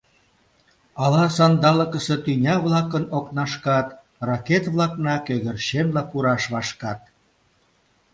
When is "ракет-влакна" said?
4.27-5.15